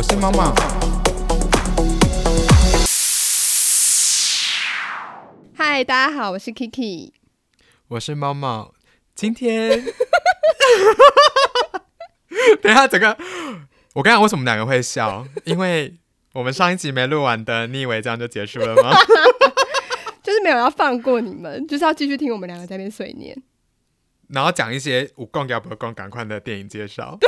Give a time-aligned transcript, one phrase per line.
[0.00, 0.54] 我是毛毛。
[5.54, 7.12] 嗨，大家好，我是 Kiki。
[7.88, 8.72] 我是猫猫。
[9.14, 9.68] 今天，
[12.62, 13.14] 等一下，整个
[13.92, 15.26] 我刚刚为什么两个会笑？
[15.44, 15.98] 因为
[16.32, 18.96] 我们上一集没录完的，你以为这样就结束了吗？
[20.24, 23.36] 就是没有要放过你们，就是要继续听我们两个在那边碎念。
[24.28, 27.18] 然后讲一些无共要不共赶快的电影介绍。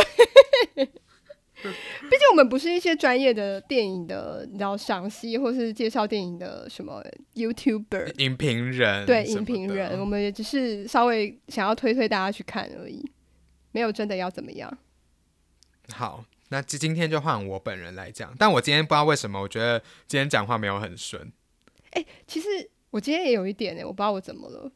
[2.10, 7.02] 毕竟我们不是一些专业的电影的，你知道赏析或是介绍电影的什么
[7.34, 13.04] YouTuber 影评人，对影评人，我们也只是稍微想要推推大家去看而已，
[13.70, 14.78] 没有真的要怎么样。
[15.92, 21.32] 好，那今今天就换我本人来讲，但我今天不知道为什么，我觉得今天讲话没有很顺。
[21.90, 22.48] 哎，其实
[22.90, 24.72] 我今天也有一点哎，我不知道我怎么了。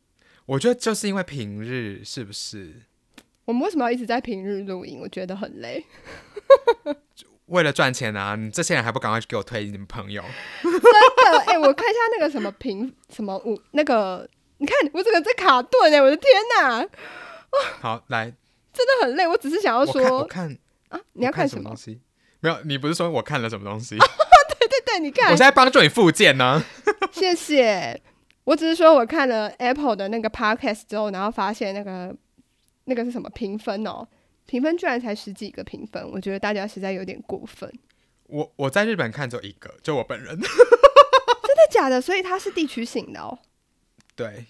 [0.47, 2.83] 我觉得就是因为平日是不是？
[3.47, 4.99] 我们为什么要一直在平日录音？
[5.01, 5.83] 我觉得很累。
[7.47, 8.35] 为了赚钱啊！
[8.35, 10.21] 你这些人还不赶快给我推你们朋友？
[10.63, 16.85] 真的哎，我看一下那个什么评什么五那个，你看我这个在卡顿哎，我的天哪！
[17.81, 18.25] 好来，
[18.73, 19.25] 真的很累。
[19.27, 20.59] 我只是想要说，我看
[20.89, 22.01] 啊，你要看什么东西？
[22.41, 23.95] 没有，你不是说我看了什么东西？
[24.59, 26.65] 对对对，你看，我现在帮助你复健呢。
[27.13, 28.03] 谢谢。
[28.43, 32.13] 我只是说我看了 Apple 的那个 Podcast 之后，然后发现那个
[32.87, 34.09] 那个是什么评分哦。
[34.47, 37.73] 评分居然才十几个评分，我觉得大家实在有点过分。
[38.25, 40.35] 我我在日本看只有一个，就我本人。
[40.41, 42.01] 真的假的？
[42.01, 43.39] 所以他是地区型的哦。
[44.17, 44.47] 对。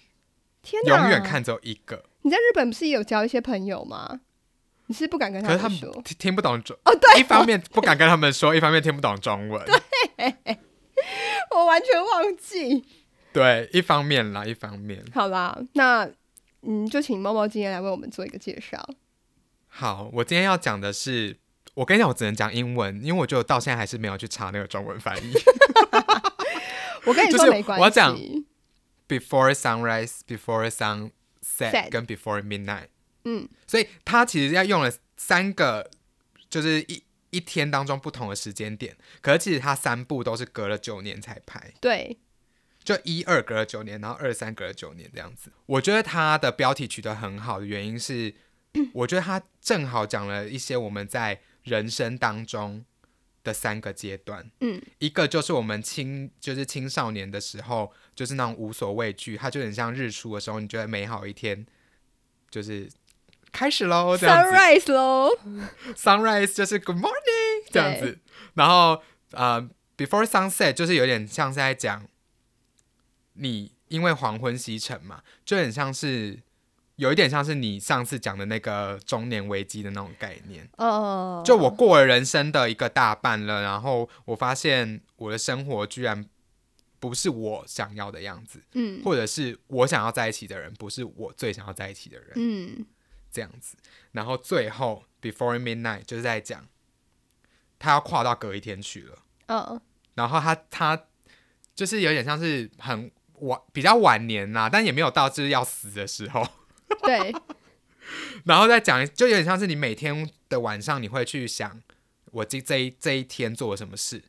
[0.63, 1.01] 天哪！
[1.01, 2.03] 永远看只有一个。
[2.23, 4.21] 你在日本不是也有交一些朋友吗？
[4.87, 6.95] 你是不敢跟他们说，听听不懂中哦。
[6.95, 9.65] 对，一方面不敢跟他们说，一方面听不懂中文。
[9.65, 10.57] 对，
[11.51, 12.85] 我完全忘记。
[13.33, 15.03] 对，一方面啦，一方面。
[15.13, 16.09] 好啦，那
[16.61, 18.87] 嗯，就请猫猫今天来为我们做一个介绍。
[19.67, 21.37] 好，我今天要讲的是，
[21.75, 25.33] 我跟你讲，我只能讲英文，因为我就到现在还是没有去查那个中文翻译。
[27.05, 28.17] 我跟你说没关系，我讲
[29.07, 32.87] before sunrise, before sunset 跟 before midnight。
[33.23, 35.89] 嗯，所以他其实要用了三个，
[36.49, 41.73] 就是一一天当中不同的时间点，可是其实他三部都是隔了九年才拍。
[41.79, 42.17] 对，
[42.87, 45.51] 就一二隔了九年，然后二三隔了九年这样子。
[45.65, 48.33] 我觉得他的标题取得很好的原因是。
[48.93, 52.85] 我觉得他正好讲了一些我们在人生当中
[53.43, 61.65] 的三个阶段，嗯，一个就是我们青就是青少年的时候，就是那种无所畏惧，它就很像日出的时候，你觉得美好一天
[62.51, 62.87] 就是
[63.51, 65.31] 开始喽，sunrise 喽
[65.95, 68.19] ，sunrise 就是 good morning 这样子，
[68.53, 69.67] 然后呃
[69.97, 72.07] before sunset 就是有点像是在讲
[73.37, 76.39] 你因为黄昏西沉嘛，就很像是。
[76.97, 86.27] 有一点像是你上次讲的那个中年危机的那种概念，哦，就我过了人生的一个大半了，然后我发现我的生活居然
[86.99, 92.83] 不是我想要的样子，嗯，或者是我想要在一起的人不是我最想要在一起的人，嗯，
[93.31, 93.77] 这样子，
[94.13, 96.67] 然后最后 before midnight 就是在讲
[97.77, 99.79] 他要跨到隔一天去了，嗯，
[100.15, 100.99] 然后他他
[101.75, 106.47] 就是有点像是很晚比较晚年呐，但也没有到就是要死的时候。
[107.03, 107.33] 对，
[108.45, 111.81] 然后再讲，就有点像是你每天的晚上，你会去想
[112.31, 114.23] 我这这一这一天做了什么事，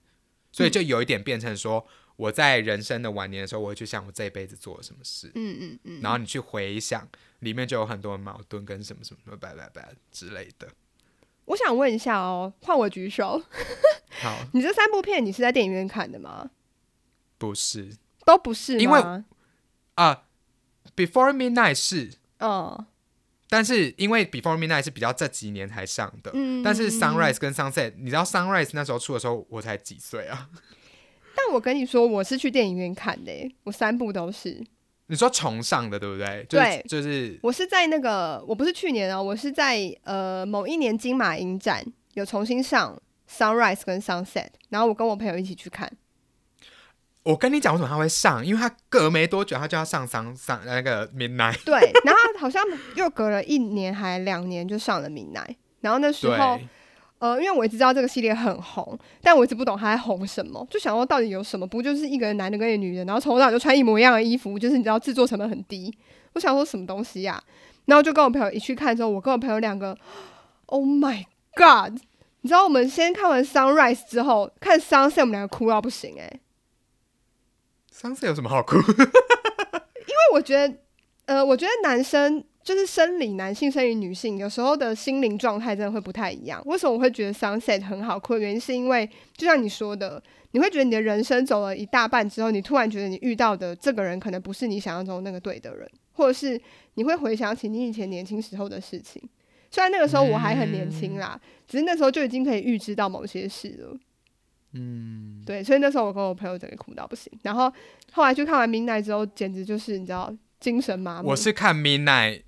[0.53, 1.87] 所以就有一点变成说，
[2.17, 7.09] 我在人生的晚年的时候，我会去想我这一辈子做了什么事，嗯嗯嗯，然后你去回想，
[7.41, 10.69] 里面就有很多矛盾跟什么什么什么拜拜拜之类的。
[11.47, 13.43] 我想问一下哦，换我举手。
[14.21, 16.51] 好， 你这三部片你是在电影院看的吗？
[17.39, 17.97] 不是，
[18.29, 19.01] 都不是，因为
[19.95, 20.25] 啊
[20.95, 22.11] ，Before Midnight 是。
[22.41, 22.85] 哦，
[23.49, 30.51] 但是因为 Before Midnight 是比较这几年才上的，嗯，但是 Sunrise 跟 Sunset，你知道 Sunrise 那时候出的时候我才几岁啊？
[31.35, 33.33] 但我跟你说，我是去电影院看的，
[33.65, 34.63] 我三部都是。
[35.07, 36.45] 你说重上的对不对？
[36.51, 41.83] 对，就是我是在那个，我不是去年哦，我是在呃某一年金马影展
[42.13, 45.91] 有重新上 Sunrise 跟 Sunset，然后我跟我朋友一起去看。
[47.29, 48.45] 我跟你讲，为什么他会上？
[48.45, 51.63] 因为他隔没多久，他就要上上上那个 Midnight。
[51.63, 52.65] 对，然后好像
[52.95, 55.55] 又隔了一年还两年就上了 Midnight。
[55.83, 56.59] 然后那时候，
[57.19, 61.67] 呃，因为我一直知道这个系列很红，但我一直不懂他在红什么，就想说到底有什么？
[61.67, 65.95] 不就是一个男的跟一个女人，然后从头到尾就穿一模一样的衣服，就是你知道制作成本很低。
[66.33, 67.39] 我想说什么东西呀？
[67.85, 69.95] 然后就跟我朋友一去看之后，我跟我朋友两个
[70.65, 72.01] ，Oh my God！
[72.41, 76.41] 你知道我们先看完 Sunrise 之后，看 Sunset，我们两个哭到不行哎。
[78.01, 78.77] Sunset 有什么好哭？
[78.79, 80.73] 因为我觉得，
[81.27, 86.63] 呃，我觉得男生就是生理男性、生理女性，有时候的心灵状态真的会不太一样。
[86.67, 88.37] 为什么我会觉得 sunset 很好哭？
[88.39, 90.23] 原因是因为就像你说的，
[90.53, 96.61] 你会觉得你的人生走了一大半之后，你突然觉得你遇到的这个人可能不是你想象中那个对的人，或者是
[96.95, 99.21] 你会回想起你以前年轻时候的事情。
[99.73, 103.99] 虽然那个时候我还很年轻啦，只是那时候就已经可以预知到某些事了。
[104.73, 107.33] 嗯，对，所以那时候我跟我朋友整个哭到不行。
[107.43, 107.73] 然后
[108.13, 111.31] 后来去看完《Midnight》之后，简直就是你知道精神麻木。
[111.31, 112.41] 我是看《Midnight》，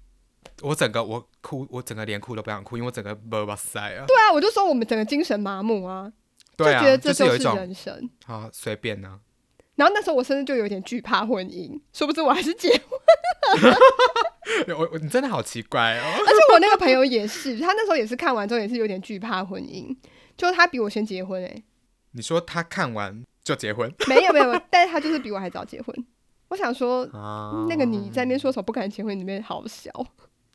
[0.62, 4.04] 我整个我哭，我整个连哭都不想哭，因为我整个啵啵塞啊。
[4.06, 6.12] 对啊，我就说我们整个精神麻木啊，
[6.58, 8.10] 就觉得这就是人生。
[8.26, 9.20] 啊，随便呢。
[9.76, 13.00] 然后那时候我甚至就有点惧怕婚姻，殊不知我还是结婚。
[14.76, 16.02] 我我你真的好奇怪哦！
[16.04, 19.96] 而且我那个朋友也是，他那时候也是看完之后也是有点惧怕婚姻，
[20.36, 21.62] 就是他比我先结婚哎。
[22.12, 23.92] 你说他看完就结婚？
[24.08, 25.94] 没有没有，但是他就是比我还早结婚。
[26.48, 27.06] 我想说，
[27.68, 29.90] 那个你在那边说什么不敢结婚，你那边好小。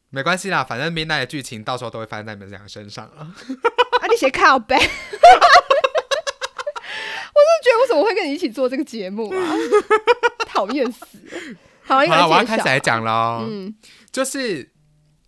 [0.09, 3.35] 没关系啦，反正 Midnight 的剧情到时候都会发生在你们两个身上啊。
[4.01, 4.75] 啊，你写靠背。
[4.79, 4.81] 我
[7.41, 9.53] 是觉得为什么会跟你一起做这个节目啊？
[10.47, 11.05] 讨厌死！
[11.83, 13.45] 好，我要开始来讲喽。
[13.49, 13.75] 嗯，
[14.11, 14.71] 就是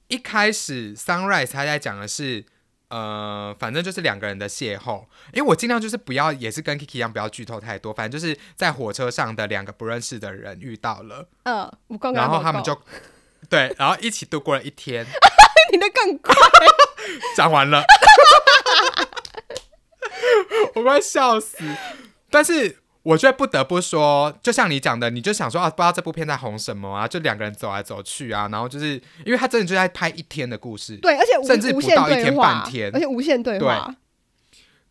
[0.08, 2.46] 一开始 Sunrise 他在讲的是，
[2.90, 5.06] 呃，反正就是两个人的邂逅。
[5.34, 7.94] 因为我尽量就是不要，也是跟 Kiki 一样，不要剧透太多。
[7.94, 11.70] 反正就是在火车上的两个不认识的人遇到了，嗯，
[12.14, 12.80] 然后他们就
[13.50, 15.06] 对，然后一起度过了一天。
[15.70, 16.34] 你的更快，
[17.36, 17.84] 讲完了。
[20.76, 21.58] 我快笑死！
[22.30, 22.78] 但是
[23.08, 27.08] 我觉得不得不说，就像你讲的，你就想说啊，不知道这部片在红什么啊？
[27.08, 33.96] 就两个人走来走去啊，然后就是因为他真的就在拍一天的故事，对，而且甚至不到一天半天，而且无限对话。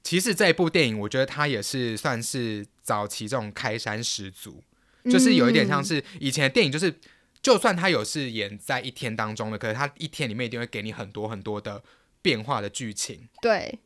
[0.02, 4.62] 其实这一部电影，我觉得它也是算是早期这种开山始祖，
[5.04, 6.98] 就是有一点像是以前的电影，就是
[7.42, 11.82] 就算他有是演在一天当中的，可是他一天里面一定会给你很多很多的
[12.22, 13.78] 变化的剧情，对。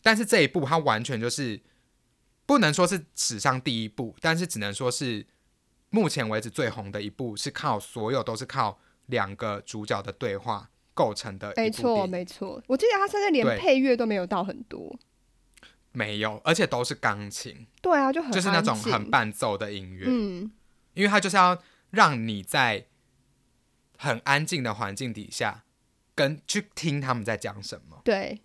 [0.00, 1.58] 但是这一部，它完全就是
[2.46, 5.26] 不能说是史上第一部，但是只能说是
[5.90, 11.52] 目前为止最红的一部，是靠所有都是靠两个主角的对话构成的。
[11.56, 12.62] 没错，没错。
[12.66, 14.98] 我记得他甚至连配乐都没有到很多，
[15.92, 17.66] 没有，而且都是钢琴。
[17.80, 20.06] 对啊，就很就是那种很伴奏的音乐。
[20.08, 20.50] 嗯，
[20.94, 22.86] 因为他就是要让你在
[23.96, 25.64] 很安静的环境底下，
[26.14, 28.00] 跟去听他们在讲什么。
[28.04, 28.40] 对。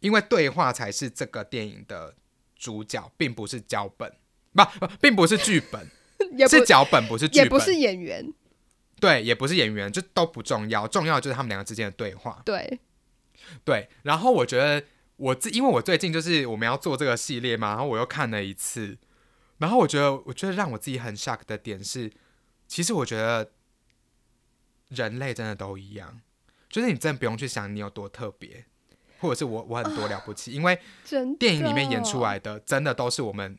[0.00, 2.14] 因为对话才是这个电影的
[2.60, 4.12] 主角，并不是脚本，
[4.52, 5.88] 不不，并不是剧本，
[6.46, 8.32] 是脚本，不是剧本，也不是演员，
[9.00, 12.42] 对，也不是演员，就都不重要，重要就是他们两个之间的对话。
[12.44, 12.78] 对，
[13.64, 13.88] 对。
[14.02, 14.84] 然后我觉得
[15.16, 18.98] 我自，因为我最近就是我们要做这个系列嘛，然后我又看了一次，
[19.56, 22.12] 然后我觉得，我觉得让我自己很 shock 的点是，
[22.68, 23.50] 其实我觉得
[24.88, 26.20] 人类真的都一样，
[26.68, 28.66] 就是你真的不用去想你有多特别。
[29.20, 30.78] 或者是我我很多了不起， 因为
[31.38, 33.58] 电影里面演出来的真的都是我们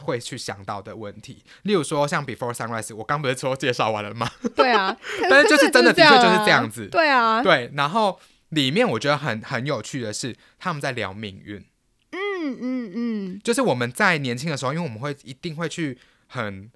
[0.00, 1.44] 会去想到的问题。
[1.62, 4.30] 例如说像 Before Sunrise，我刚不是说介绍完了吗？
[4.56, 4.96] 对啊，
[5.28, 6.86] 但是就是真的的确就是这样子。
[6.88, 7.70] 对啊，对。
[7.74, 8.18] 然后
[8.50, 11.64] 里面我觉得很很有趣的是，他们在聊命运。
[12.12, 16.70] 嗯嗯嗯，就是我们在年轻的时候，因为我们会一定会去很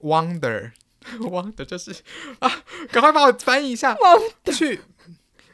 [0.00, 0.70] wonder
[1.18, 1.90] wonder，就是
[2.38, 2.48] 啊，
[2.92, 3.96] 赶快帮我翻译一下，
[4.54, 4.80] 去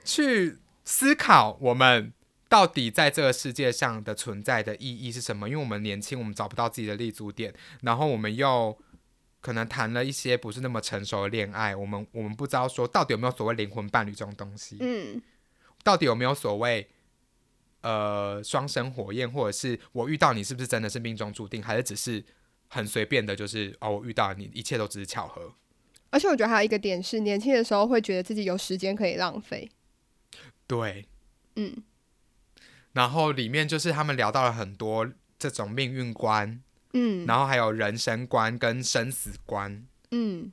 [0.04, 0.58] 去。
[0.88, 2.14] 思考我们
[2.48, 5.46] 到底在这个世界上的存在的意义是什么？
[5.46, 7.52] 因为我们年轻，我们找不到自己的立足点，
[7.82, 8.74] 然后我们又
[9.42, 15.20] 可能谈了一些不是那么成熟的恋爱，我们我们不知道说到底有没有所谓灵魂伴侣这种东西，嗯，
[15.84, 16.88] 到底有没有所谓
[17.82, 22.24] 呃双生火焰，或者是我遇到你是不是真的是命中注定，还是只是
[22.68, 25.52] 很随便的，就是哦我遇到你，一切都只是巧合。
[26.08, 29.70] 而且我觉得还有一个点是，年轻的时候会觉得自己有时间可以浪费。
[30.68, 31.08] 对，
[31.56, 31.82] 嗯，
[32.92, 40.52] 然后里面就是他们聊到了很多这种命运观，嗯，然后还有人生观跟生死观，嗯，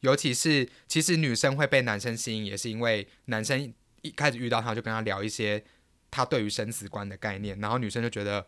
[0.00, 5.62] 尤其是其实女生会被男生吸引，也是因为男生一开始遇到他就跟他聊一些
[6.10, 8.46] 他对于生死观的概念，然后女生就觉得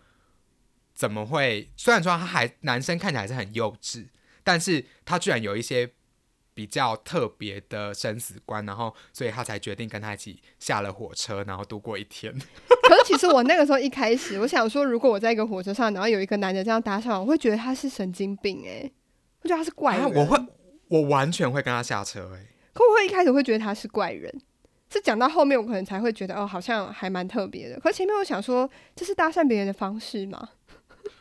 [0.95, 1.71] 怎么会？
[1.77, 4.09] 虽然说他还男生看起来是很幼稚，
[4.43, 5.93] 但是他居然有一些。
[6.55, 12.33] 比较特别的生死观，然后所以他才决定跟他一起下了火车，然后度过一天。
[12.89, 18.91] 可是其实我那个时候一开始，我想说，如果我在一个火车上，然后有一个男的这样搭讪，我会觉得他是神经病哎，
[19.43, 20.13] 我觉得他是怪人。
[20.13, 20.39] 我会，
[20.89, 22.47] 我完全会跟他下车哎。
[22.75, 24.31] 可我会一开始会觉得他是怪人，
[24.91, 27.81] 是讲到后面我可能才会觉得哦，好像还蛮特别的。
[27.81, 30.51] 可前面我想说，这是搭讪别人的方式吗？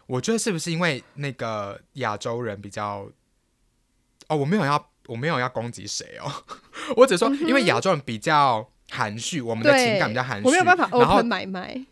[0.07, 3.09] 我觉得是不是因为那个亚洲人比较……
[4.27, 4.90] 哦，我没有要。
[5.11, 6.31] 我没有要攻击谁哦，
[6.95, 11.85] 我只说，因为亚洲人比较含蓄，我们的情感比较含蓄，我没有办法 open 买卖。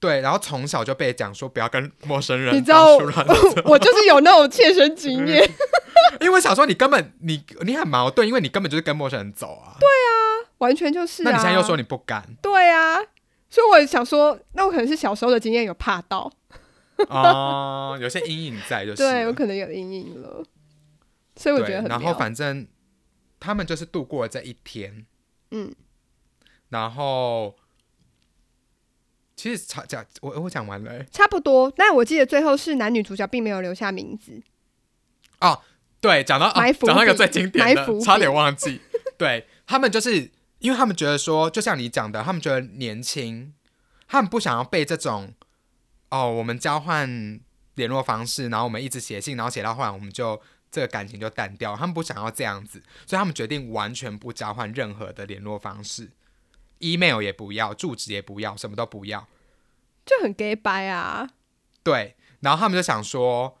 [0.00, 2.96] 对，然后从小就被讲说不要跟陌生人你知道
[3.64, 5.48] 我就是有那种切身经验，
[6.20, 9.76] 因为我想说你根本你你很矛盾，因为你根本就是跟陌生人走啊。
[9.78, 9.88] 对，
[10.58, 11.30] 完全就是、啊。
[11.30, 12.96] 那你现在又说你不敢对啊，
[13.48, 16.30] 所以我想说，那我可能是小时候的经验有怕到，
[17.08, 19.10] 哦，有些阴影在就是了。
[19.10, 20.44] 对我可能有阴影了，
[21.36, 22.66] 所以我觉得很对然后反正
[23.40, 25.04] 他们就是度过了这一天，
[25.50, 25.74] 嗯，
[26.68, 27.56] 然后
[29.36, 31.72] 其实差讲我我讲完了、欸、差不多。
[31.76, 34.42] 但我记得最后是男女主角并没有留下名字，
[35.40, 35.60] 哦，
[36.00, 38.80] 对，讲到哦埋伏讲到一个最经典的，埋伏差点忘记。
[39.18, 43.52] 对他们就是因为他们觉得说，就像你讲的，他们觉得年轻，
[44.08, 45.34] 他们不想要被这种
[46.10, 47.40] 哦，我们交换
[47.74, 50.40] 联络方式，然后我们一直写信，然后写到后来我们就
[50.74, 56.10] 这个感情就淡掉，他们不想要这样子，所以他们决定完全不交换任何的联络方式
[56.80, 59.28] ，email 也不要，住址也不要，什么都不要。
[60.04, 61.30] 就很 gay 白啊，
[61.84, 63.56] 对，然后他们就想说，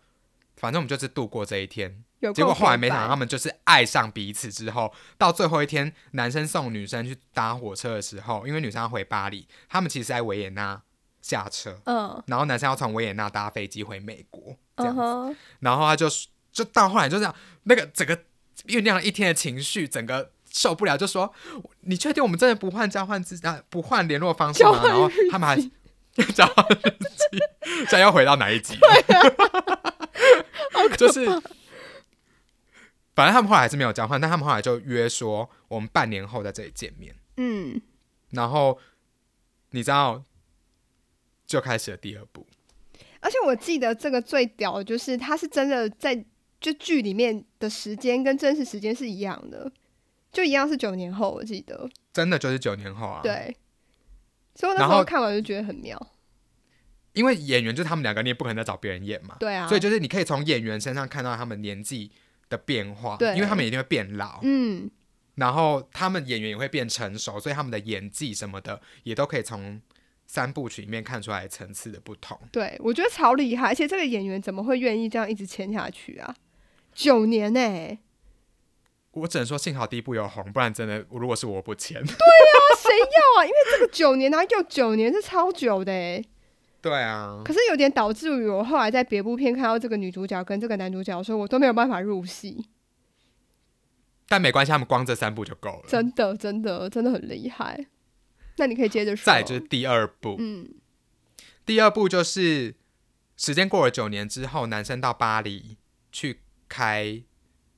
[0.56, 2.02] 反正我们就是度过这一天。
[2.18, 10.82] 有结果后来没想到，他们就是爱上彼此之后，到最后一天，男生送女生去搭火车的时候，因为女生要回巴黎，他们其实在维也纳
[11.20, 15.02] 下车，嗯然后男生要从维也纳搭飞机回美国，这样子。
[15.02, 16.08] 嗯，然后他就
[16.54, 17.34] 就到后来就这样，
[17.64, 18.16] 那个整个
[18.66, 21.34] 酝酿了一天的情绪，整个受不了，就说
[21.82, 25.56] ：“你确定我们真的不换交换资啊，不换联络方式吗？”然后他们还
[26.32, 27.38] 交换日记，
[27.80, 28.78] 现在要回到哪一集？
[28.78, 31.26] 对 啊就是，
[33.14, 37.16] 反正他们后来还是没有交换，但他们后来就约说，我们半年后在这里见面。
[37.36, 37.82] 嗯，
[38.30, 38.78] 然后
[39.70, 40.22] 你知道，
[41.46, 42.46] 就开始了第二步。
[43.20, 46.24] 而且我记得这个最屌的就是，他是真的在
[46.64, 49.70] 就剧里面的时间跟真实时间是一样的，
[50.32, 51.90] 就一样是九年后，我记得。
[52.10, 53.54] 真的就是九年后啊，，对，
[54.54, 56.10] 所以我那时候看完就觉得很妙。
[57.12, 62.10] 因为演员就他们两个，你也不可能再找别人演嘛，对啊，所以就是你可以从演员身上看到他们年纪
[62.48, 64.90] 的变化，对因为他们一定会变老，嗯，
[65.34, 69.78] 然后他们演员也会变成熟，所以他们的演技什么的也都可以从
[70.26, 72.36] 三部曲里面看出来层次的不同。
[72.50, 76.34] 对，我觉得超厉害，而且这个演员怎么会愿意这样一直签下去啊？
[76.94, 77.98] 九年呢、
[79.10, 82.02] 我只能说幸好第一部有红，不然真的如果是我不签。
[82.02, 83.44] 对啊谁要啊？
[83.44, 86.24] 因为这个九年，然后又九年，是超久的哎。
[86.80, 92.66] 对啊，可是有点导致于我后来在别部片看到这个女主角跟这个男主角的时候，我都没有办法入戏。
[94.28, 95.84] 但没关系，他们光这三部就够了。
[95.88, 97.86] 真的，真的，真的很厉害。
[98.56, 99.24] 那你可以接着说。
[99.24, 100.74] 再就是第二部，嗯
[101.64, 102.74] 第二部就是
[103.36, 105.78] 时间过了九年之后，男生到巴黎
[106.12, 106.40] 去
[106.74, 107.22] 开，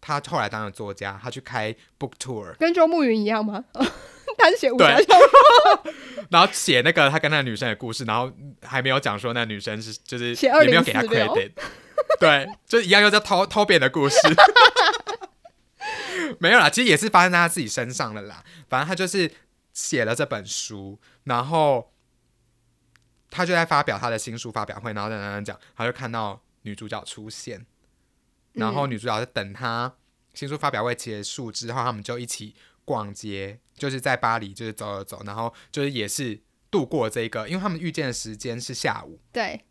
[0.00, 3.62] 他后来当了作家，他去开 book tour，跟周慕云一样吗？
[4.38, 5.92] 他是写武对侠小说，
[6.30, 11.52] 然后写那个他跟那个女生的故事，然后还没有讲说那女生是就是也没有给他 credit，
[12.18, 14.16] 对，就一样又在偷偷别人的故事。
[16.40, 18.42] 没有啦，其实也是发生在他自己身上了啦。
[18.68, 19.30] 反正他就是
[19.72, 21.92] 写了这本书，然后
[23.30, 27.64] 他就在发表他的新书发表会，然后在那讲，他就看到女主角出现，
[28.56, 29.94] 然后嗯女主角在等他
[30.34, 39.64] 新书发表会结束之后，他们就一起逛街，就是在巴黎就是走走走，然后就是也是度过这个，因为他们遇见的时间是下午，对，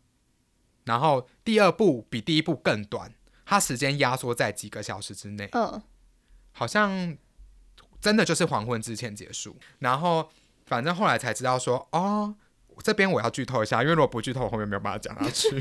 [0.84, 3.12] 然后第二部比第一部更短，
[3.44, 5.82] 它时间压缩在几个小时之内，嗯，
[6.52, 7.16] 好像
[8.00, 9.56] 真的就是黄昏之前结束。
[9.78, 10.30] 然后
[10.64, 12.34] 反正后来才知道说，哦，
[12.82, 15.58] 这边我要剧透一下，因为如果不剧透，我后面没有办法讲下去。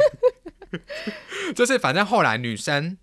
[1.55, 2.98] 就是反正后来女生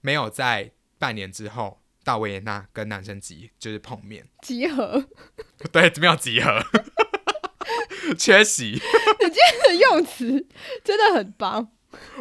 [0.00, 5.04] 没有在半年之后到维也纳跟男生集就是碰面，集合
[5.72, 6.62] 对，没有集合，
[8.16, 8.72] 缺席。
[9.20, 10.46] 你今天的用词
[10.82, 11.70] 真的很棒，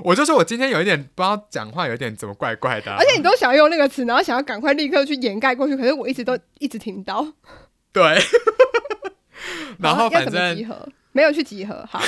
[0.04, 7.34] 我就说我今天有一点不知道讲话有一点怎么怪怪的啊、而且你都想要用那个词，然后想要赶快立刻去掩盖过去，可是我一直都一直听到。
[7.94, 8.20] 对，
[9.80, 10.88] 然后反正集合？
[11.14, 12.00] 没有去集合，好，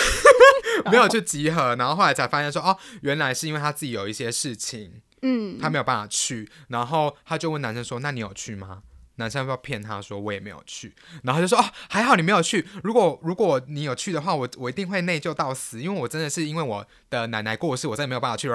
[0.92, 8.84] 没有去集合，然后后来才发现说，哦，原来是因为他自己有一些事情，嗯，他没有办法去，然后他就问男生说，那你有去吗？
[9.16, 18.48] 男生要不要骗他说我也没有去，然后他就说哦还好你没有去，如果如果你有去的话，我我一定会内疚到死，因为我真的是因为我的奶奶过世，我真的没有办法去，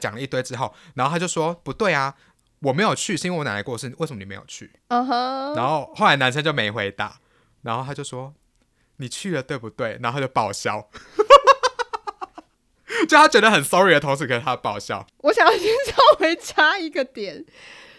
[0.00, 2.12] 讲了一堆之后，然后他就说不对啊，
[2.58, 4.68] 我没有去是因为我奶奶过世，为什么你没有去？
[4.88, 7.20] 然后后来男生就没回答，
[7.62, 8.34] 然后他就说
[8.98, 10.88] ：“你去了对不对？”然后他就爆笑，
[13.08, 15.04] 就他觉得很 sorry 的同时，可是他爆笑。
[15.22, 17.44] 我想要先稍微插一个点，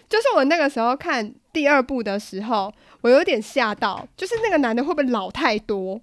[0.08, 6.00] 就是我那个时候看第二部的时候，我有点吓到，就是那个男的会不会老太多？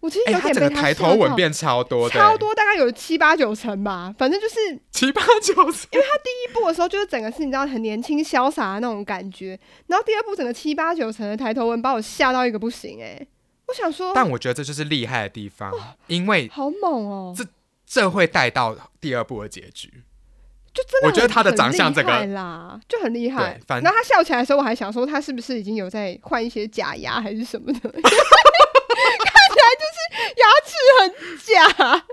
[0.00, 4.14] 我其实有点被整个抬头纹变超多的、超多，大概有七八九成吧。
[4.18, 4.54] 反正就是
[4.90, 6.18] 七八九成，因为他。
[6.24, 13.26] 第一部的时候，就是整个是你知道很年轻潇洒的那种感觉，然后第二部整个七八九成的抬头纹把我吓到一个不行哎、
[13.66, 15.72] 我想说，但我觉得这就是厉害的地方，
[16.06, 17.44] 因为好猛哦、这
[17.94, 20.02] 这会带到第二部的结局。
[20.74, 23.62] 就真的我觉得他的很长相这个啦，就很厉害对。
[23.68, 28.00] 反然后他笑起来的时候，我还想说他是不是已经有在换一些假牙还是什么的， 看起
[29.62, 30.00] 来就是
[30.40, 32.04] 牙齿很假。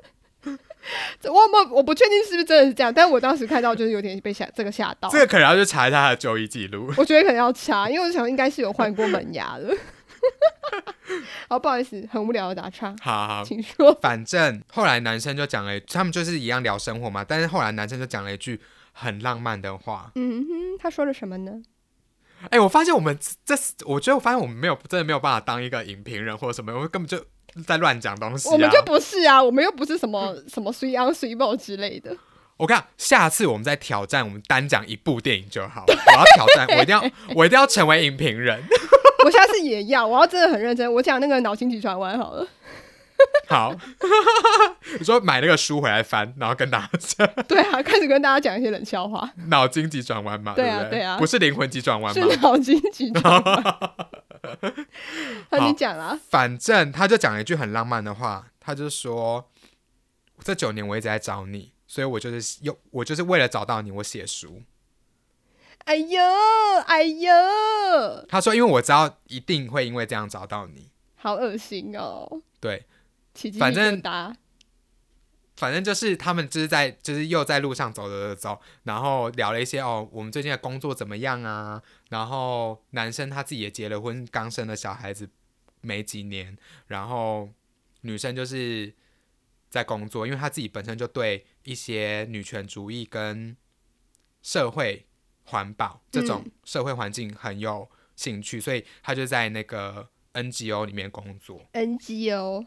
[1.24, 5.10] 我我我不确定是不是真的是这样，但是我当时看到就是有点被吓这个吓到。
[5.10, 6.94] 这个可能要去查一下他的就医记录。
[6.98, 9.76] 我觉得可能要查，因为我想应该是有换过门牙了。
[11.50, 13.94] 好，不好意思，很无聊的打岔，好好，请说。
[14.02, 18.62] 反正后来男生就讲了一，他们就是一样聊生活嘛，但是后来男生就讲了一句
[18.94, 20.12] 很浪漫的话。
[20.16, 21.62] 嗯哼，他说了什么呢？
[22.50, 27.24] 哎、我发现我们这，我觉得我发现我们没有真的没有办法当一个影评人或者什么，我们根本就
[27.66, 28.52] 在乱讲东西、啊。
[28.54, 32.18] 我们就不是啊，我们又不是什么什么 three on three ball 之类的。
[32.58, 35.84] 我看下次我们再挑战，我们单讲一部电影就好。
[35.88, 37.04] 我要挑战，我一定要，
[37.36, 38.64] 我一定要成为影评人。
[39.26, 40.92] 我下次也要，我要真的很认真。
[40.94, 42.48] 我讲那个脑筋急转弯好了。
[43.48, 43.76] 好，
[44.98, 51.02] 你说买那个书回来翻，然后跟大家讲 对啊，开始跟大家讲一些冷笑话，脑筋急转弯嘛，对啊不对？
[51.04, 52.34] 啊不是灵魂急转弯是吗？
[52.42, 53.80] 脑筋急转弯。
[55.52, 59.48] 那你讲啦，反正他就讲了一句很浪漫的话，他就说
[60.44, 64.64] ：“这九年我一直在找你，所以我就是又我就是为了找到你，我写书。
[65.86, 66.22] 哎呦
[66.88, 67.32] 哎呦，”
[68.30, 70.92] 他说：“因为我知道一定会因为这样找到你。
[71.16, 72.86] 好恶心哦，对，
[73.60, 74.02] 反正。
[75.58, 81.80] 反正就是他们就是在就是又在路上走走走走，然后聊了一些哦，我们最近的工作怎么样啊？
[82.10, 85.30] 然后男生他自己也结了婚，刚生了小孩子
[85.82, 87.48] 没几年，然后
[88.02, 88.92] 女生就是
[89.70, 93.56] 在工作，因为她自己本身就对一些女权主义跟
[94.42, 95.06] 社会
[95.52, 101.62] 环保这种社会环境很有兴趣，所以他就在那个 NGO 里面工作。
[101.74, 102.66] NGO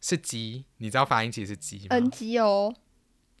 [0.00, 2.74] 是鸡，你知道发音其实是鸡吗？NGO，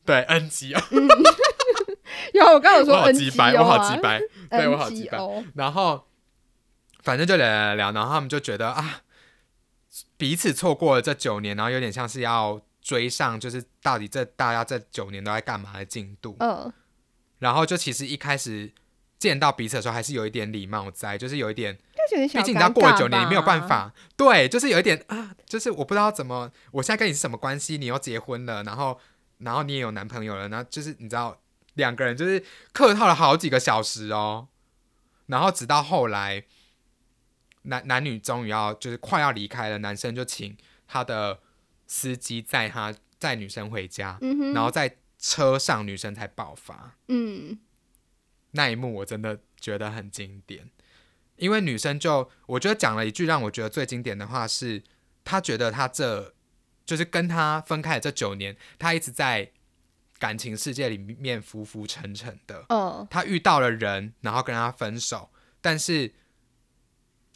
[0.04, 0.78] 对，NGO。
[2.34, 5.18] 然后我刚刚有说我好鸡掰我好啊鸡掰，对我好鸡掰。
[5.54, 6.06] 然后
[7.02, 9.02] 反正就聊聊聊，然后他们就觉得啊，
[10.16, 16.36] 彼此错过了这九年，然后有点像是要追上，就是到底这大家这九年都在干嘛的进度。
[16.40, 16.70] 嗯，
[17.38, 18.72] 然后就其实一开始
[19.18, 23.66] 见到彼此的时候，还是有一点礼貌在，就是有一点，毕竟你知道过了九年，你没有办。
[23.68, 28.98] 法，对，就是有一点啊，就是我不知道怎么，我现在跟你是什么关系，你又结婚了，然后
[29.38, 31.40] 然后你也有男朋友了，然后就是你知道
[31.74, 34.48] 两个人就是客套了好几个小时哦，
[35.26, 36.44] 然后直到后来
[37.62, 41.40] 男男女终于要就是快要离开了，男生就请他的
[41.86, 44.18] 司机载他载女生回家，
[44.54, 46.96] 然后在车上女生才爆发。
[47.08, 47.58] 嗯
[48.52, 50.70] 那一幕我真的觉得很经典，
[51.36, 54.82] 因为女生就我觉得讲了一句让我觉得最经典的话是，
[55.24, 56.34] 她觉得她这
[56.86, 59.52] 就是跟他分开的这九年，她一直在
[60.18, 62.64] 感情世界里面浮浮沉沉的。
[62.70, 66.14] 嗯她遇到了人，然后跟他分手，但是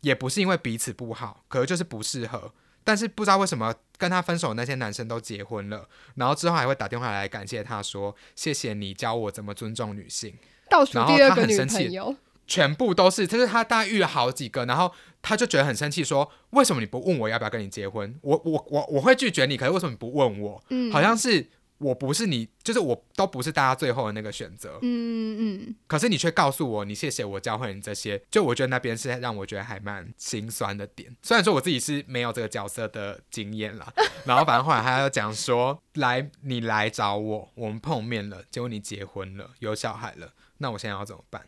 [0.00, 2.54] 也不是因为彼此不好，可能就是不适合。
[2.84, 10.34] 但是不知道为什么跟他分手的那些男生都结婚了，然后之后还会打电话来感谢他说：“谢谢你教我怎么尊重女性。”
[10.68, 12.16] 倒数然后第二个女他很生气朋友，
[12.46, 14.90] 全部都是，就是他大概遇了好几个，然后
[15.20, 18.18] 他就觉得很生气，说为什么你不问我要不要跟你结婚？
[18.22, 20.62] 我我我我会拒绝你，可是为什么你不问我？
[20.70, 21.46] 嗯，好像是
[21.82, 31.14] 我不是你，就是我都不是大家最后的那个选择，嗯嗯可是你却告诉我你谢谢我教会你这些，就我觉得那边是让我觉得还蛮心酸的点。
[31.22, 33.92] 虽然说我自己是没有这个角色的经验啦，
[34.24, 41.42] 然后反正后来他又讲说，来你来找我，我们碰面了，结果你结婚了，有小孩了，那我现在要怎么办？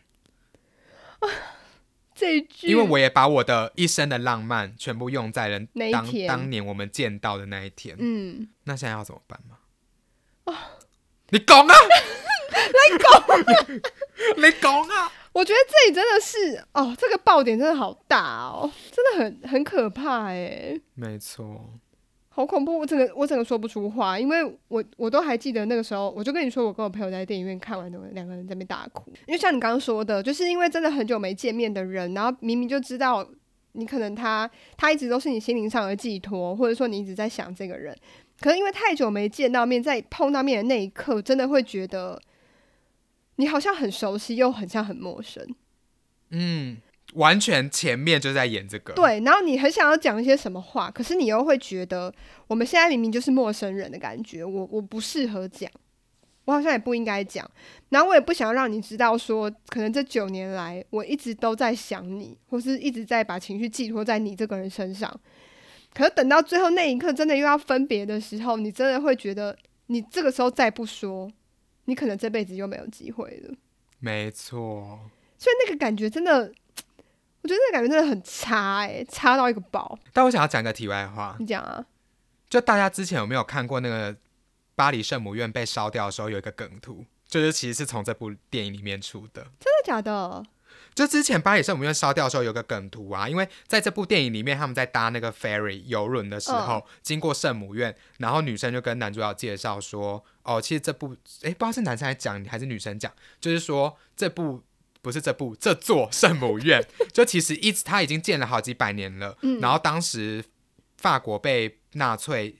[2.13, 5.59] 这一句，因为我也把我的一生的浪漫全部用在了
[5.91, 7.93] 当当年我们见到的那一天。
[7.99, 9.54] 嗯，那现在要怎么办吗？
[11.29, 11.73] 你讲啊！
[12.55, 13.37] 你讲，
[14.37, 15.11] 你讲啊！
[15.33, 21.69] 我觉得这里真的是哦，这个爆点真的好大哦，真的很很可怕哎，没错，
[22.29, 22.77] 好恐怖！
[22.79, 29.11] 我整个我整个说不出话，因为我我都还记得那个时候，我就跟你说，我跟我朋友在电影院看完的，两个人在那边大哭。
[29.27, 33.27] 因为像你刚刚说的，就是因为真的很久没见面的人，然后明明就知道
[33.73, 37.93] 你可能他他一直都是你心灵上的寄托，或者说你一直在想这个人，
[38.41, 42.21] 可是因为太久没见到面，在碰到面的那一刻，真的会觉得
[43.37, 45.47] 你好像很熟悉，又很像很陌生。
[46.31, 46.77] 嗯，
[47.13, 48.93] 完全前面就在演这个。
[48.93, 52.13] 对，然后你很想要讲一些什么话，可是你又会觉得
[52.47, 55.71] 我们现在明明就是陌生人的感觉，我我不适合讲，
[56.43, 57.49] 我好像也不应该讲。
[57.89, 65.17] 然后我也不想要让你知道说，可能这九年来我一直都在想你，或是一直在把情绪寄托在你这个人身上。
[65.95, 71.31] 可是等到最后那一刻，真的又要分别的时候，你真的会觉得，你这个时候再不说，
[71.85, 73.55] 你可能这辈子就没有机会了。
[73.99, 74.99] 没错。
[75.37, 79.97] 所以那个感觉真的，我觉得那个感觉真的很差哎，差到一个爆。
[80.11, 81.85] 但我想要讲一个题外话，你讲啊。
[82.49, 84.15] 就大家之前有没有看过那个
[84.75, 89.41] 巴黎圣母院被烧掉的时候，有一个梗图，就是其实是从这部电影里面出的。
[89.59, 90.45] 真的假的？
[90.95, 104.63] 就之前巴黎圣母院烧掉的时候有个梗图啊，因为在这部电影里面，他们在搭那个 ferry 游轮的时候，经过圣母院，然后女生就跟男主角介绍说：“哦，其实这部，哎，不知道是男生来讲还是女生讲，就是说这部
[105.01, 106.81] 不是这部这座圣母院，
[107.11, 109.37] 就其实一直它已经建了好几百年了。
[109.59, 110.45] 然后当时
[110.95, 112.55] 法国被纳粹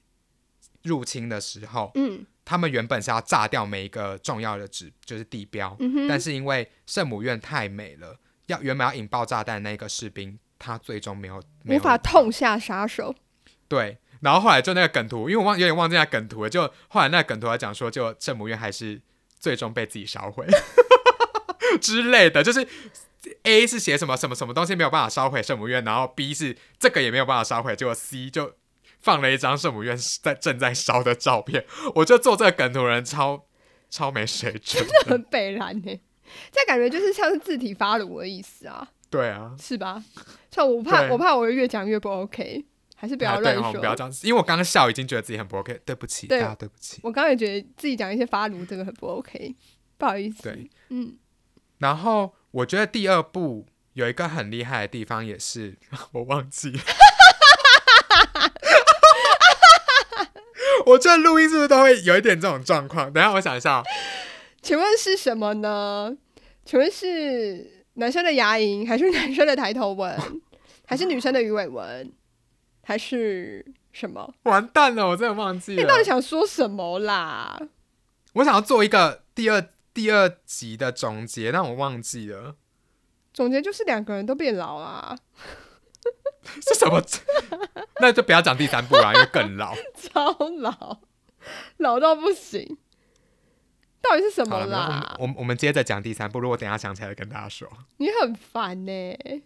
[0.84, 5.78] 入侵的时候，嗯，他们原本是要炸掉每一个重要的指，就是地标，
[6.10, 13.16] 但是因为圣母院太美了。”要原本要引爆炸弹那个士兵，他最终没有无法痛下杀手。
[13.68, 16.50] 对，然后后来就那个梗图，因为我忘有点忘记那梗图了。
[16.50, 19.02] 就后来那个梗图来讲说，就圣母院还是
[19.40, 20.46] 最终被自己烧毁
[21.82, 22.44] 之类的。
[22.44, 22.68] 就是
[23.42, 28.54] A 是写什么什么什么东西没有办法烧毁圣母院，然后 B 是这个也没有办法烧毁，结果 C 就
[29.00, 31.66] 放了一张圣母院在正在烧的照片。
[31.96, 33.48] 我觉得做这个梗图人超
[33.90, 36.00] 超没水准，真的很北然呢。
[36.52, 40.04] 这感觉就是像是字体发炉的意思啊，对啊，是吧？
[40.52, 44.28] 像我怕，我怕我越讲越不 OK，还是不要乱说，不要这样子。
[44.28, 47.00] 因为我刚刚笑已经觉得自己很不 OK，对不起，大家对不起。
[47.04, 49.56] 我刚刚也觉得自己讲一些发炉这个很不 OK，
[49.98, 50.44] 不好意思。
[50.44, 51.18] 对，嗯。
[51.80, 55.78] 然后我觉得第二部有一个很厉害的地方，也是
[56.14, 56.80] 我忘记了。
[60.86, 63.12] 我觉得录音是不是都会有一点这种状况？
[63.12, 63.84] 等下我想一下。
[64.66, 66.18] 请问是什么呢？
[66.66, 70.42] 请问是男生的牙龈，还是男生的抬头纹，
[70.88, 72.12] 还是女生的鱼尾纹，
[72.82, 74.34] 还是什么？
[74.42, 75.82] 完蛋了，我真的忘记了。
[75.84, 77.62] 你到底想说什么啦？
[78.34, 82.56] 我想要做一个第二第二集的总结，但我忘记了。
[83.36, 85.16] 总结就是两个人都变老啦。
[86.66, 87.00] 是什么？
[88.02, 91.02] 那就不要讲第三部了，因为更老，超老，
[91.78, 92.80] 老到不行。
[94.08, 95.16] 到底是什么啦？
[95.20, 96.40] 我我们接着讲第三部。
[96.40, 97.68] 如果等下想起来，跟大家说。
[97.98, 98.92] 你很烦呢。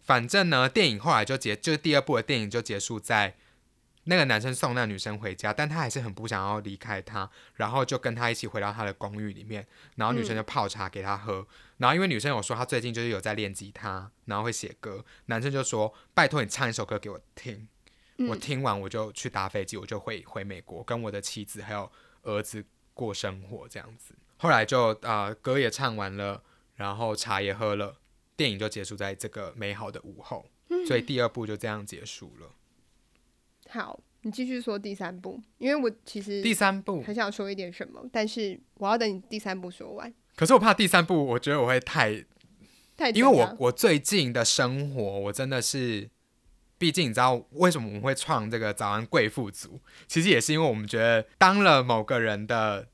[0.04, 3.36] 反正呢，电影后来就结，就是第二部的电影就结束在
[4.06, 11.46] 那个男生送那女生回家，但他还是很不想要离开她，然后就跟他一起回到他的公寓里面，然后女生就泡茶给他喝，
[11.78, 17.68] 然后因为女生有说她最近就是有在练吉他，然后会写歌，男生就说拜托你唱一首歌给我听，
[18.30, 21.92] 我听完我就去搭飞机，我就会回美国跟我的妻子还有
[22.24, 24.16] 儿子过生活这样子。
[24.42, 26.42] 后来就啊，歌也唱完了，
[26.76, 27.98] 然后茶也喝了，
[28.38, 30.46] 电影就结束在这个美好的午后，
[30.88, 32.48] 所以第二部就这样结束了。
[33.68, 40.14] 好，你继续说第三部，因为我其实第三部很想说一点什么，但是我要等你第三部说完。
[40.38, 42.24] 可是我怕第三部，我觉得我会太
[42.96, 46.10] 太，因为我我最近的生活，我真的是，
[46.78, 52.88] 毕竟你知道为什么我们会创这个早安贵妇组，其实也是因为我们觉得当了某个人的。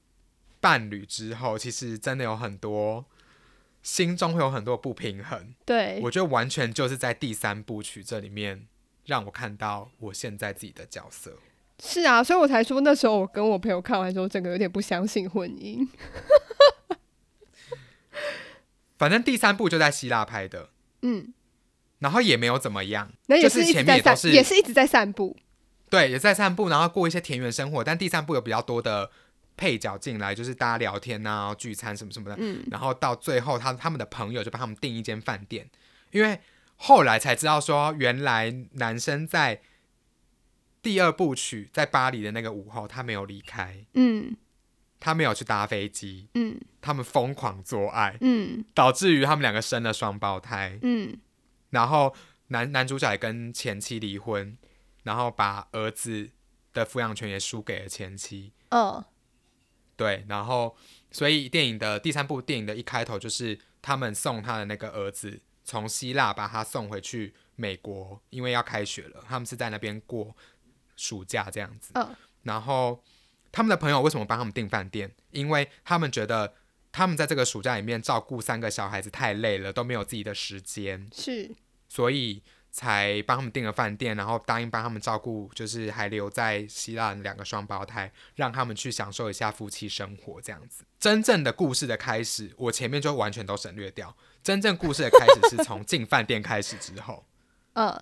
[0.65, 3.05] 伴侣之后，其实真的有很多
[3.83, 5.53] 心中会有很多不平衡。
[5.63, 8.65] 对，我觉得完全就是在第三部曲这里面
[9.05, 11.37] 让我看到我现在自己的角色。
[11.83, 15.87] 是啊，所以我才说那时候我跟我朋友看完之后，整个有点不相信婚姻。
[18.97, 20.69] 反正第三部就在希腊拍的，
[21.03, 21.31] 嗯，
[21.99, 25.37] 然后也没有怎么样，那也是前面都是也是一直在散步，
[25.91, 27.83] 对，也在散步，然后过一些田园生活。
[27.83, 29.11] 但第三部有比较多的。
[29.57, 35.69] 配角进来就是大家聊天啊、聚餐什么什么的，嗯，然后到最后他他们的朋友就帮他们订一间饭店，
[36.11, 36.39] 因为
[36.75, 39.61] 后来才知道说，原来男生在
[40.81, 44.35] 第二部曲在巴黎的那个午后，他没有离开，嗯，
[44.99, 51.17] 他没有去搭飞机，嗯，他们疯狂做爱，嗯，导致于他们两个生了双胞胎，嗯，
[51.69, 52.13] 然后
[52.47, 54.57] 男男主角也跟前妻离婚，
[55.03, 56.29] 然后把儿子
[56.73, 59.05] 的抚养权也输给了前妻，哦。
[59.95, 60.75] 对，然后
[61.11, 70.35] 所以电影的第三部电影的一开头就是他们送他的那个儿子从希腊把他送回去美国，因为要开学了，他们是在那边过
[70.95, 71.91] 暑假这样子。
[71.95, 73.01] 嗯，然后
[73.51, 75.13] 他们的朋友为什么帮他们订饭店？
[75.31, 76.53] 因为他们觉得
[76.91, 81.55] 他们在这个暑假里面照顾三个小孩子太累了，都没有自己的时间，是，
[81.87, 82.41] 所以
[82.75, 90.83] 才帮他们订了饭店，然后答应帮他们照顾，就是还留在希腊的两个双胞胎，让他们去享受一下夫妻生活这样子。
[90.99, 94.13] 真正的故事的开始，我前面就完全都省略掉。
[94.43, 97.25] 真正故事的开始是从进饭店开始之后，
[97.75, 97.97] 嗯，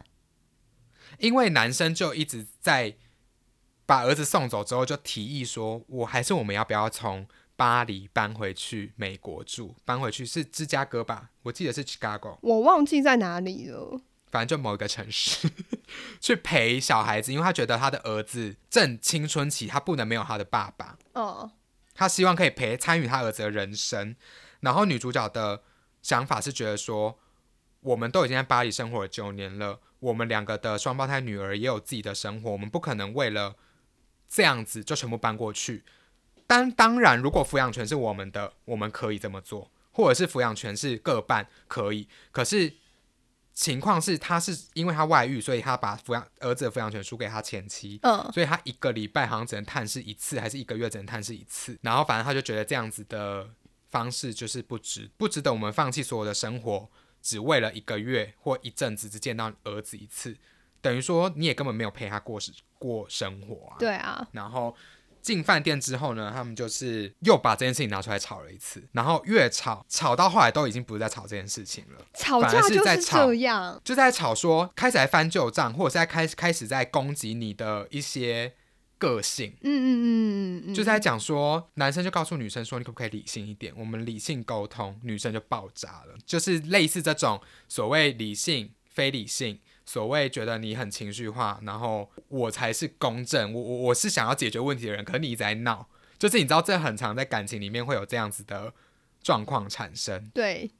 [1.20, 2.96] 因为男生就一直在
[3.86, 9.76] 把儿子送走之后，就提议说，我还是我们要不要从巴黎搬回去美国住？
[9.86, 11.30] 搬回去是芝加哥吧？
[11.44, 14.02] 我记得是 Chicago，我忘记在哪里了。
[14.34, 15.48] 反正就某一个城市
[16.20, 20.98] 去陪小孩子，因为他觉得他的儿子正青春期，他不能没有他的爸爸。
[21.14, 21.52] 哦，
[21.94, 24.16] 他希望可以陪参与他儿子的人生。
[24.62, 25.62] 然后女主角的
[26.02, 27.20] 想法是觉得说，
[27.82, 33.54] 我们都已经在巴黎生活了九年了，我们两个的双胞胎女儿也有自己的生活，我们不可能为了
[34.28, 35.84] 这样子就全部搬过去。
[36.48, 42.08] 但当然，如果抚养权是我们的，我们可以这么做，或者是抚养权是各半可以。
[42.32, 42.74] 可是
[43.54, 48.00] 情况是，他是因为他外遇，所以他把抚养儿子的抚养权输给他前妻。
[48.02, 51.78] 嗯，所以他一个礼拜好像只能探视一次，还是一个月只能探视一次。
[51.82, 53.48] 然后反正他就觉得这样子的
[53.92, 56.90] 方式就是不值，不值得我们放弃所有的生活，
[57.22, 60.36] 只为了一个月或一阵子只见到儿子一次，
[60.82, 62.40] 等于说你也根本没有陪他过
[62.80, 63.76] 过生活啊。
[63.78, 64.76] 对啊，然后
[65.24, 72.06] 进饭店之后呢，他们就是又把这件事情拿出来吵了一次，然后越吵吵到后来都已经不是在吵这件事情了。
[72.14, 73.82] 吵架反而是就是在吵这样。
[73.84, 78.54] 就在吵说，开始在翻旧账，或者是在开开始在攻击你的一些
[78.98, 83.74] 个性，嗯嗯嗯嗯嗯，就在讲说，男生就告诉女生说，你可不可以理性一点？
[83.78, 98.74] 我们理性沟通，女生就爆炸了，就是类似这种所谓理性、非理性，所谓觉得你很情绪化，然后我才是公正，我我我是想要解决问题的人，可是你一直在闹，就是你知道这很常在感情里面会有这样子的
[99.22, 100.30] 状况产生。
[100.34, 100.72] 对，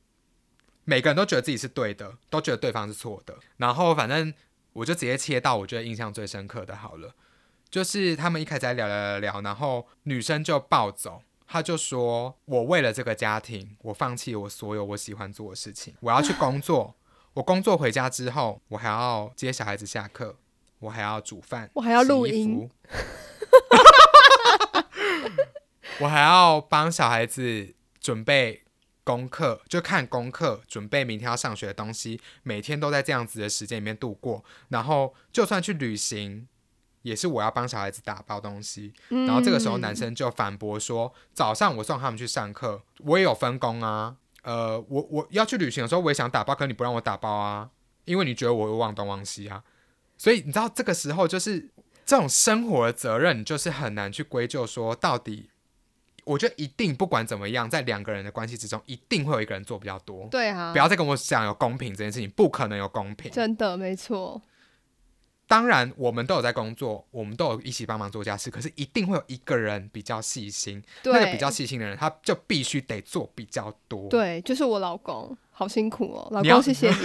[0.86, 3.38] 每个人都觉得自己是对的，都觉得对方是错的。
[3.58, 4.34] 然后反正
[4.74, 7.14] 我就直接切到我觉得印象最深刻的好了，
[7.70, 16.96] 就是他们一开始在聊聊聊聊，然后女生就暴走，她就说：“我为了这个家庭，我放弃我所有我喜欢做的事情，我要去工作。
[17.34, 20.36] 我工作回家之后，我还要接小孩子下课，
[20.80, 22.70] 我还要煮饭，我还要录衣音服
[26.02, 28.64] 我还要帮小孩子准备
[29.04, 34.44] 功课，就看功课，准备明天要上学的东西，每天都在这样子的时间里面度过。
[34.70, 36.48] 然后就算去旅行，
[37.02, 38.94] 也是我要帮小孩子打包东西。
[39.10, 44.18] 然后这个时候男嗯生就反驳说：“早上我送他们去上课，我也有分工啊。
[44.44, 47.70] 呃，我我要去旅行的时候，我也想打包，可你不让我打包啊，
[48.06, 49.64] 因为你觉得我会忘东忘西啊。
[50.18, 51.70] 所以你知道这个时候就是
[52.06, 55.50] 这种生活的责任，就是很难去归咎说到底。
[56.26, 60.26] 我觉得一定不管怎么样，在两个人的关系之中，一定会有一个人做比较多。
[60.32, 63.30] 对啊，不要再跟我讲有公平这件事情，不可能有公平。
[63.30, 64.42] 真的没错，
[65.54, 76.96] 当然，我们都有在工作，我们都有一起帮忙做家事，可是一定会有一个人比较细心，那个比较细心的人，他就必须得做比较多。，对，就是我老公，好辛苦哦，老公谢谢你。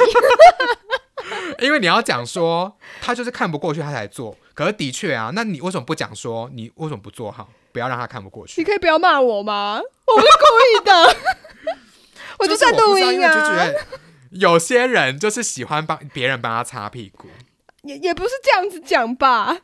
[1.60, 4.34] 因为你要讲说他就是看不过去，他才做。
[4.54, 8.64] 可是的确啊，那你为什么不讲说你为什么不做好，不要让他看不过去你？
[8.64, 9.78] 可以不要骂我吗？
[10.06, 11.16] 我不是故意的，
[12.40, 13.68] 我就在录音啊，
[14.30, 17.28] 有些人就是喜欢帮别人帮他擦屁股。
[17.82, 19.60] 也也不是这样子讲吧？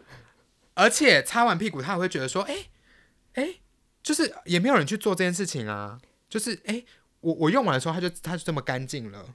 [0.75, 2.67] 而且擦完屁股，他也会觉得说，哎、
[3.35, 3.61] 哎、
[4.03, 6.85] 就是也没有人去做这件事情啊，就是哎、
[7.21, 9.27] 我我用完的时候，他就他就这么干净了，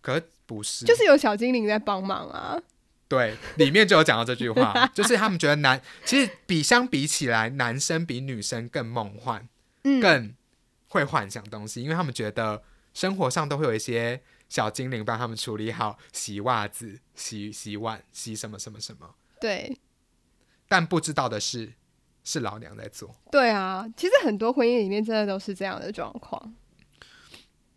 [0.00, 2.60] 可不是，就是有小精灵在帮忙啊。
[3.08, 9.46] 对，里面就有讲到这句话，就是他们觉得男其实比相比起来，男生比女生更梦幻，
[9.84, 10.34] 嗯，更
[10.88, 12.62] 会幻想东西，因为他们觉得
[12.94, 19.76] 生活上都会有一些小精灵帮他们处理好洗袜子、洗洗碗、洗什么什么什么，对
[20.68, 21.72] 但不知道的是，
[22.24, 23.14] 是老娘在做。
[23.30, 26.54] 对啊，其实很多婚姻里面真的都是这样的状况，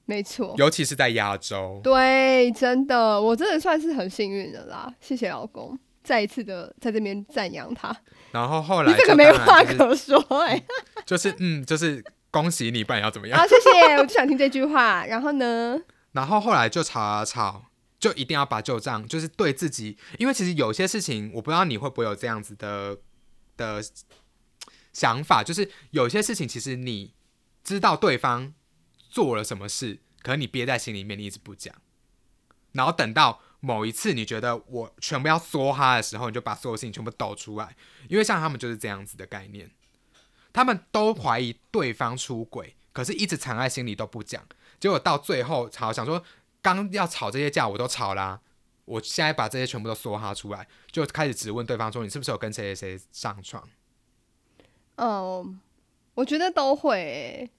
[0.05, 0.55] 没错。
[0.57, 7.95] 尤其是在亚洲，对，真的，我真的算是很幸运的啦，谢谢老公，再一次的在这边赞扬他。
[8.31, 10.63] 然后后来这个没话可说哎、
[11.05, 13.39] 就是嗯，就是恭喜你，不然要怎么样？
[13.39, 15.05] 好，谢谢，我就想听这句话。
[15.05, 15.79] 然后呢？
[16.11, 17.65] 然后后来就吵啊吵，
[17.99, 22.97] 就一定要把旧账，就是对自己，因为其实有些事情，我不知道你会不会有这样子的
[23.55, 23.83] 的
[24.91, 27.13] 想法，就是有些事情其实你
[27.63, 28.53] 知道对方
[29.09, 31.75] 做了什么事，可能你憋在心里面，你一直不讲，
[32.71, 37.75] 然后等到某一次你觉得我全部要说他的时候，你就把所有事情全部抖出来，
[38.07, 39.69] 因为像他们就是这样子的概念，
[40.51, 42.75] 他们都怀疑对方出轨。
[42.91, 44.43] 可是一直藏在心里都不讲。
[44.79, 46.23] 结果到最后吵，想说
[46.61, 48.39] 刚要吵这些架我都吵啦，
[48.85, 53.67] 我现在把这些全部都梭哈出来，就开始质问对方说你是不是有跟谁谁谁上床？
[54.95, 55.59] 嗯，
[56.13, 57.49] 我觉得都会、欸，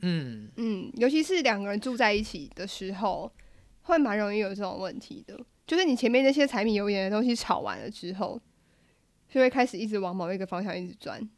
[0.00, 3.32] 嗯，嗯，尤其是两个人住在一起的时候，
[3.82, 5.38] 会蛮容易有这种问题的。
[5.66, 8.40] 就是你前面那些柴米油盐的东西吵完了之后，
[9.28, 11.28] 就会开始一直往某一个方向一直转。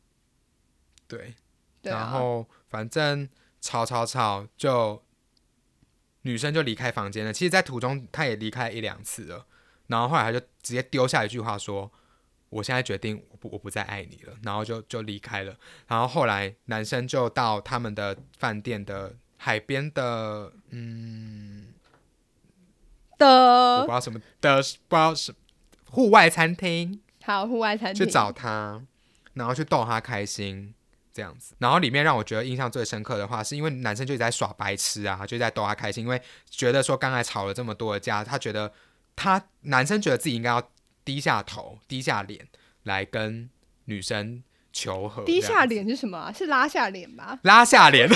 [1.06, 1.34] 对。
[1.82, 3.26] 然后反正
[3.60, 5.00] 吵吵吵，就
[6.28, 7.32] 女生就离开房间了。
[7.32, 9.46] 其实，在途中她也离开一两次了。
[9.86, 11.90] 然后后来她就直接丢下一句话说
[12.50, 15.56] ：“我现在决定，我不我不再爱你了。”然后就就离开了。
[15.86, 21.72] 然后后来男生就到他们的饭店的海边的，嗯
[23.16, 25.34] 的，我的不知道什么的，不知道什
[25.90, 28.82] 户外餐厅好户外餐厅去找他，
[29.32, 30.74] 然后去逗他开心。
[31.18, 38.72] 这样子，然后里面让我觉得印象最深刻的话，是因为男生就一直在耍白痴啊，就在逗他开心，因为觉得说刚才吵了这么多的架，他觉得
[39.16, 40.70] 他男生觉得自己应该要
[41.04, 42.46] 低下头、低下脸
[42.84, 43.50] 来跟
[43.86, 47.40] 女生求和，低下脸是什么啊、是拉下脸吧？
[47.42, 48.08] 拉下脸，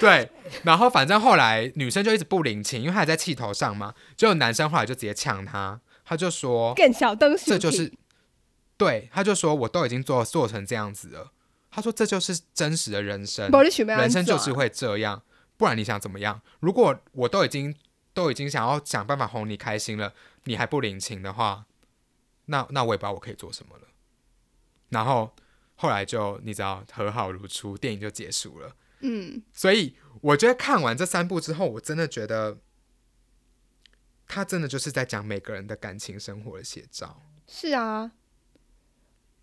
[0.00, 0.30] 对，
[0.62, 7.92] 然后反正后来女生就一直不领情，因为她还在气头上嘛，结果男生后来就直接呛她，他就说更小灯这就是
[8.78, 11.32] 对，他就说我都已经做做成这样子了。
[11.70, 15.22] 他说：“这就是真实的人生，人生就是会这样，
[15.56, 16.40] 不然你想怎么样？
[16.60, 17.74] 如果我都已经
[18.14, 21.66] 都已经想要想办法哄你开心了，你还不领情的话，
[22.46, 23.88] 那那我也不知道我可以做什么了。
[24.88, 25.36] 然后
[25.76, 28.74] 后来就你知道和好如初，电影就结束了。
[29.00, 32.58] 嗯，所以我觉得看完这三部之后，我真的觉得
[34.26, 37.22] 他真的就是在讲每个人的感情生活的写照。
[37.46, 38.12] 是啊。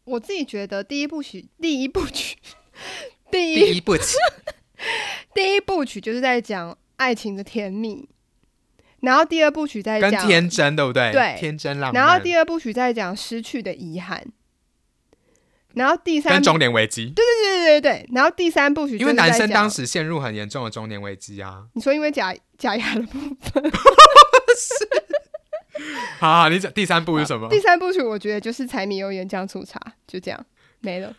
[0.06, 2.38] 我自己觉得第一部曲，第一部曲，
[3.32, 4.16] 第一第一部曲，
[5.34, 8.08] 第一部曲就是在讲爱情的甜蜜，
[9.02, 11.12] 然后第二部曲在跟讲天真对不对？
[11.12, 12.04] 对天真浪漫。
[12.04, 14.24] 然后第二部曲在讲失去的遗憾，
[15.74, 21.66] 然后第三跟中年危机，对对对对对，然后第三部曲因为男生当时陷入很严重的中年危机啊。
[21.74, 23.64] 你说因为假假牙的部分，
[26.20, 27.50] 好好，你讲第三部是什么？
[27.50, 30.46] 第三部曲我觉得就是柴米油盐酱醋茶，就这样
[30.80, 31.16] 没了。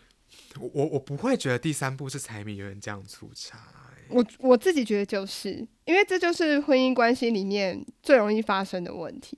[0.59, 3.63] 我我我不会觉得第三部是柴米油盐酱醋茶、欸
[4.09, 9.37] 我我自己觉得就是因为这就是婚姻关系里面最容易发生的问题。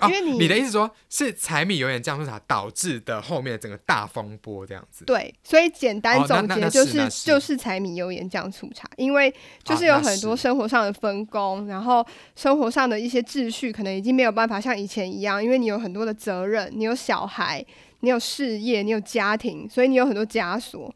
[0.00, 5.04] 哦因为你你的意思说是柴米油盐酱醋茶导致的后面的整个大风波这样子？
[5.04, 12.04] 对，所以简单总结就是就是柴米油盐酱醋茶，因为就是有很多生活上的分工，然后
[12.34, 17.64] 生活上的一些秩序可能已经没有办法像以前一样，因为你有很多的责任，你有小孩，
[18.00, 20.92] 你有事业，你有家庭，所以你有很多枷锁，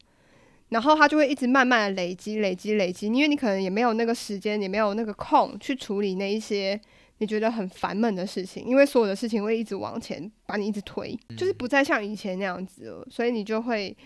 [0.71, 6.79] 然后它就会一直慢慢的累积、累积、累积，因为你可能也没有那个时间，也没有那个空去处理那一些
[7.18, 13.96] 你觉得很烦闷的事情，因为所有的事情会一直往前把你一直推，就是不再像以前那样子了，所以你就会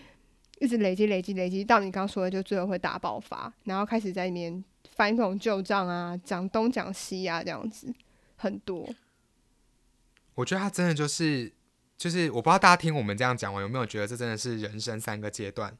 [0.59, 4.63] 一直累积、累积、累积，到你刚说的，就最后会大爆发，然后开始在里面
[4.95, 7.93] 翻这种旧账啊，讲东讲西啊，这样子
[8.35, 8.87] 很多。
[10.35, 11.51] 我觉得他真的就是
[11.95, 15.77] 就是，我不知道大家听我们这样讲完有没有觉得这真的是人生三个阶段？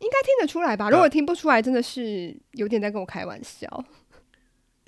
[0.00, 0.86] 应该听得出来吧？
[0.86, 3.84] 呃如果听不出来，真的是有点在跟我开玩笑。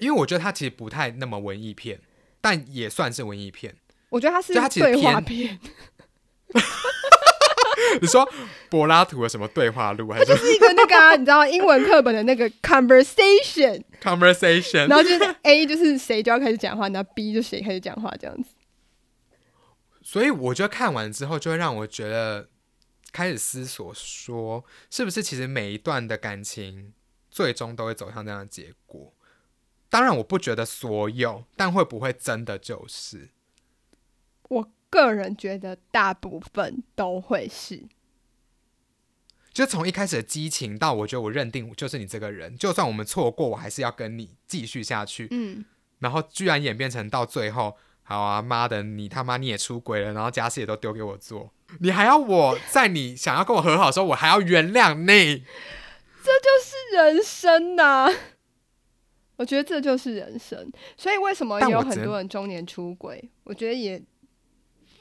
[0.01, 2.01] 因为我觉得它其实不太那么文艺片，
[2.41, 3.77] 但也算是文艺片。
[4.09, 5.61] 我觉得它是就它其实对话偏片，
[8.01, 8.29] 你说
[8.69, 14.89] 柏拉图的什么对话录，还是就是一个那个、啊、你知道英文课本的那个 conversation，conversation？
[14.89, 18.49] 然后就是 A 就是谁就要开始讲话，然后 B 就谁开始讲话这样子。
[20.03, 22.49] 所以我觉得看完之后，就会让我觉得
[23.13, 26.93] 开始思索说，是不是其实每一段的感情
[27.31, 29.15] 最终都会走向这样的结果？
[29.90, 33.31] 当然，我不觉得所有，但会不会真的就是？
[34.48, 37.88] 我个人觉得大部分都会是，
[39.52, 45.29] 就从一开始的激情到我觉得我认定就是你这个人，就算我们错过，我还是要跟你继续下去。
[45.33, 45.65] 嗯，
[45.98, 55.44] 然后居然演变成到最后，好啊，妈的，你他妈你也出轨了，然后家事也都丢给我做，你还要我在你想要跟我和好的时候，我还要原谅你。
[56.23, 58.12] 这就是人生呐、
[59.41, 63.31] 我觉得这就是人生，所以为什么有很多人中年出轨？
[63.45, 63.99] 我觉得也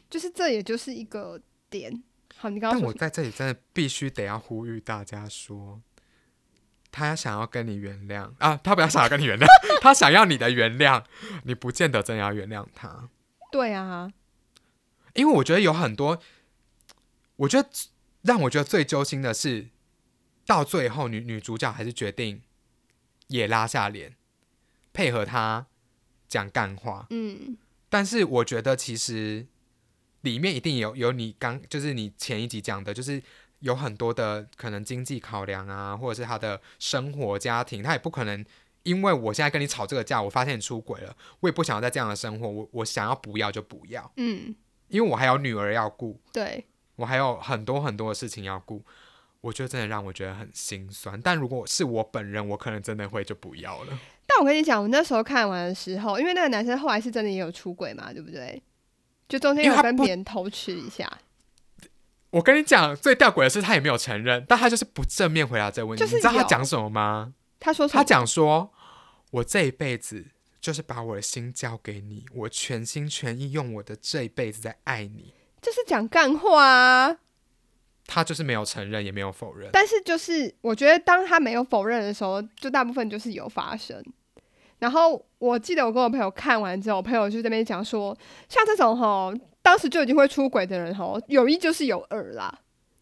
[0.10, 2.02] 就是这也就是一个点。
[2.38, 5.82] 好，你刚刚但我在这里真的必须得要呼吁大家说，
[6.90, 9.46] 他想要跟你原谅啊，他不要想要跟你原谅，
[9.84, 11.04] 他想要你的原谅，
[11.44, 13.10] 你不见得真的要原谅他，
[13.52, 14.10] 对啊，
[15.16, 16.18] 因为我觉得有很多，
[17.36, 17.68] 我觉得
[18.22, 19.68] 让我觉得最揪心的是，
[20.46, 22.42] 到最后女女主角还是决定
[23.28, 24.16] 也拉下脸，
[24.94, 25.66] 配合他
[26.28, 27.08] 讲干话。
[27.10, 27.58] 嗯，
[27.90, 29.46] 但是我觉得其实
[30.22, 33.22] 里面一定有有你刚就是你前一集讲的，就是
[33.60, 38.46] 有很多的可能经济考量啊，或者是他的生活家庭，他也不可能
[38.84, 44.56] 因为我现在跟你吵这个架，我发现你出轨了，我也不想要在这样的生活，我我想要不要就不要，嗯，
[44.88, 46.66] 因为我还有女儿要顾，对，
[46.96, 48.84] 我还有很多很多的事情要顾。
[49.42, 53.98] 我觉得真的让我觉得很心酸，但如果是我本人，我可能真的会就不要了。
[54.30, 58.62] 但我跟你讲，我那时候看完的时候，因为那个男生后来是真的也有出轨嘛，对不对？
[59.28, 61.12] 就中间有跟别人偷吃一下，
[62.30, 66.04] 我跟你讲，最吊诡的是他也没有承认，但他就是不正面回答这个问题。
[66.04, 67.34] 就是你知道他讲什么吗？
[67.60, 68.72] 他说他讲说
[69.32, 70.28] ：“我这一辈子
[70.62, 75.34] 就是把我的心交给你，我全心全意用我的这一辈子在爱你。
[75.62, 77.18] 就是讲干话啊。”
[78.08, 79.70] 他就是没有承认，也没有否认。
[79.72, 84.04] 但是就是我觉得当他没有否认的时候，就大部分就是有发生。
[84.80, 88.18] 然后我记得我跟我朋友看完之后，我朋友就在那边讲说，
[88.48, 92.60] 像这种吼，当时就已经会出轨的人吼，有一就是有二啦。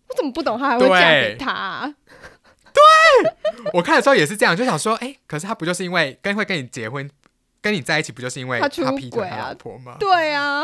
[0.09, 1.95] 我怎么不懂他还会嫁给他、 啊？
[3.73, 7.09] 我看的时候也是这样，就想说：“哎、可是他不就是因为跟会跟你结婚，
[7.61, 10.61] 跟你在一起，不就是因为他出轨啊老婆吗？”对啊，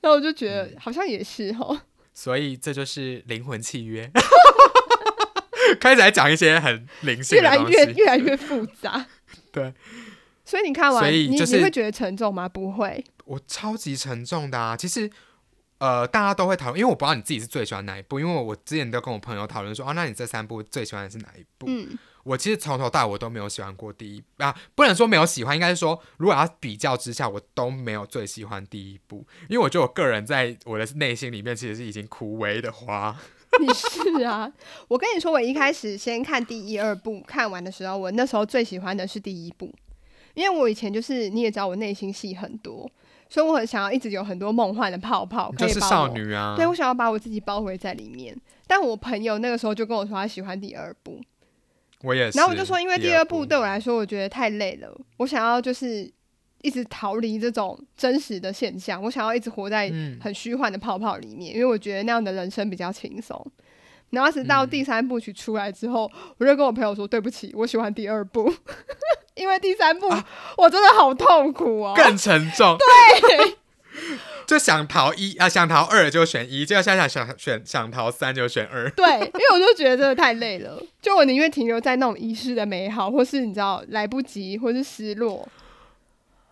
[0.00, 1.76] 然后我就觉嗯得好像也是吼。
[2.14, 4.10] 所以这就是灵魂契约。
[5.80, 7.56] 开始来讲一些很灵性越来。
[7.56, 9.06] 越越来越复杂。
[9.50, 9.72] 对，
[10.52, 12.46] 所以你看完，你所以就是你会觉得沉重吗？
[12.46, 13.02] 不会。
[13.24, 14.76] 我超级沉重的啊！
[14.76, 15.10] 其实，
[15.78, 21.64] 呃，大家都会讨论，因为我不知道你自己是最喜欢哪一部，因为我之前都跟我朋友讨论说，哦，那你这三部最喜欢的是哪一部？
[21.70, 33.16] 嗯，我其实从头到尾我都没有喜欢过第一啊，不能说没有喜欢，应该是说，如果要比较之下，我都没有最喜欢第一部，因为我觉得我个人在我的内心里面其实是已经枯萎的花。
[33.58, 34.52] 你是啊。
[34.88, 39.72] 我跟你说，我一开始先看第一二部，看完的时候，我那时候最喜欢的是第一部，
[40.34, 42.90] 因为我以前就是你也知道，我内心戏很多，
[43.28, 45.90] 所以我很想要一直有很多梦幻的泡泡就是可以把我。
[45.90, 48.36] 少女啊，对，我想要把我自己包围在里面。
[48.66, 51.20] 但我朋友那个时候就跟我说他喜欢第二部，
[52.02, 52.38] 我也是。
[52.38, 56.10] 然后我就说，因为第二部部对我来说，我觉得太累了，我想要就是
[56.62, 63.44] 一直逃离这种真实的现象，我想要一直活在嗯很虚幻的泡泡里面，因为我觉得那样的人生比较轻松。
[64.10, 68.44] 然后直到嗯第三部曲出来之后，我就跟我朋友说：“对不起，我喜欢第二部，
[69.34, 70.08] 因为第三部
[70.56, 71.94] 我真的好痛苦哦。
[71.96, 72.76] 更沉重。
[72.78, 73.56] 对，
[74.46, 78.90] 就想逃一啊，想逃二就选一，结果现在想想选想逃三就选二。
[78.90, 85.48] 对，因为我就觉得真的太累了，就我宁愿停留在那种遗失的美好，或是你知道来不及，或是失落。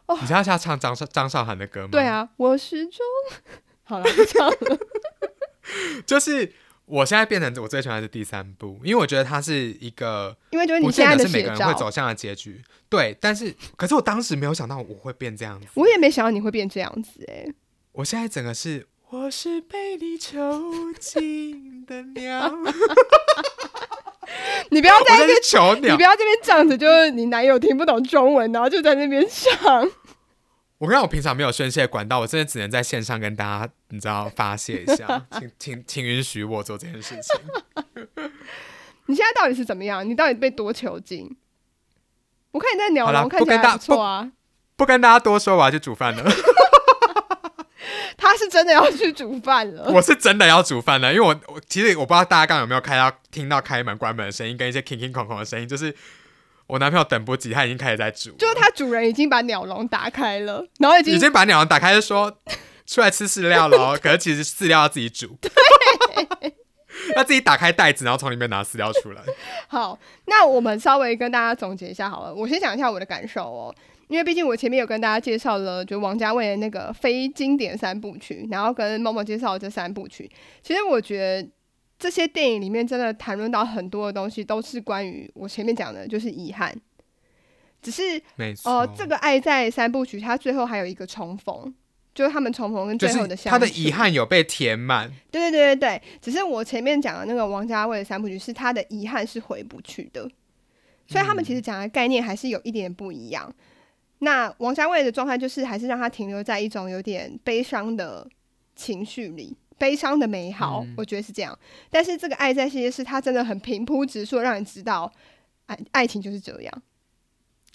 [0.06, 1.88] 哦你知道他唱张韶张韶涵的歌吗？
[1.92, 2.98] 对，啊，我始终
[3.84, 4.78] 好了，不唱了。
[6.04, 6.52] 就是
[6.90, 12.60] 我现在变成我最喜欢的是第三部，因为我觉得它是一个因为就是你不现在的是每个人会，走向的结局。
[12.88, 17.46] 对，但是可是我当时没有想到我会变这样子，我也没想到你会变这样子哎、
[17.92, 22.52] 我现在整个是我是被你囚禁的 鸟，
[24.70, 26.02] 你不要在那边囚鸟你不。
[26.02, 29.88] 要这边这样子，就是你男友听不懂中文，然后就在那边唱。
[30.80, 37.38] 我跟你讲我平常没有宣泄管道，我真的只能在线上跟大家，你知道发泄一下， 请请请允许我做这件事情。
[39.04, 40.08] 你现在到底是怎么样？
[40.08, 41.36] 你到底被多囚禁？
[42.52, 44.32] 我看你在鸟笼看起来不错啊。
[44.74, 46.24] 不跟大家多说，我要去煮饭了。
[48.16, 49.92] 他是真的要去煮饭了。
[49.92, 55.94] 我是真的要煮饭了，因为我我其实我不知道大家刚刚有没有开到听到开门关门的声音，跟一些 king king 空空的声音，就是
[56.70, 62.40] 我男朋友等不及，他已经开始在煮，就是他主人已经把鸟笼打开了，然后已经已经把鸟笼打开，就说
[62.86, 65.36] 出来吃饲料了哦，可是其实饲料要自己煮，
[67.16, 69.22] 要自己打开袋子，然后从里面拿饲料出来。
[69.68, 69.98] 好。
[70.26, 72.32] 那我们稍微跟大家总结一下好了。
[72.32, 73.74] 我先讲一下我的感受哦，
[74.06, 80.30] 因为毕竟我前面有跟大家介绍了，就王家卫的那个非经典三部曲，然后跟某某介绍这三部曲。
[80.62, 81.48] 其实我觉得
[82.00, 86.74] 这些电影里面真的谈论到很多的东西，都是关于我前面讲的，就是遗憾。
[87.82, 88.02] 只是
[88.64, 91.72] 哦，这个《爱在三部曲》它最后还有一个重逢，
[92.14, 93.92] 就是他们重逢跟最后的相遇他的遗。
[93.92, 100.22] 憾有被填满，对对对对对，只是我前面讲的那个王家卫的三部曲是他的遗憾是回不去的，
[101.06, 103.50] 所以他们其实讲的概念还是有一点不一样。
[104.18, 108.28] 那王家卫的状态就是还是让他停留在一种有点悲伤的
[108.76, 111.58] 情绪里，悲伤的美好，嗯我觉得是这样。
[111.88, 115.10] 但是这个爱在世界是他真的很平铺直述，让你知道
[115.66, 116.82] 爱爱情就是这样。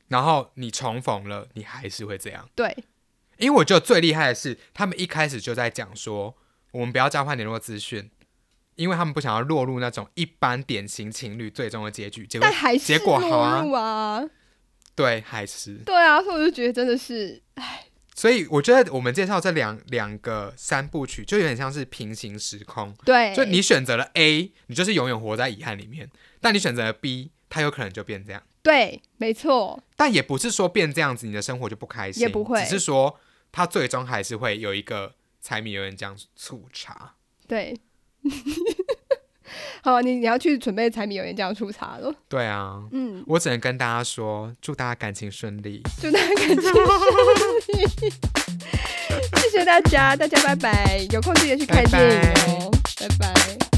[0.10, 2.48] 然后你重逢了，你还是会这样。
[2.54, 2.72] 对，
[3.38, 6.36] 因为我觉得最厉害的是，他们一开始就在讲说，
[6.74, 8.12] 我们不要交换联络资讯，
[8.76, 14.24] 因为他们不想要落入那种一般典型情侣最终的结局，结果但还是结果好啊落入啊，
[14.94, 17.42] 对还是对啊，所以我就觉得真的是，
[18.18, 22.96] 所以我觉得我们介绍这两两个三部曲，就有点像是平行时空。
[23.04, 26.08] 对，就你选择了 A，你就是永远活在遗憾里面；
[26.40, 28.42] 但你选择了 B，它有可能就变这样。
[28.64, 33.20] 对，没错，但也不是说变这样子，你的生活就不开心，也不会只是说
[33.52, 37.16] 它最终还是会有一个柴米油盐酱醋茶。
[37.48, 37.78] 对。
[39.84, 42.14] 好，你你要去准备柴米油盐酱醋茶了。
[42.28, 45.82] 对啊，嗯，我只能跟大家说，祝大家感情顺利。
[46.02, 46.74] 祝大家感情顺
[47.68, 47.86] 利。
[49.42, 53.75] 谢谢大家，大家拜拜，有空记得去看电影哦，拜拜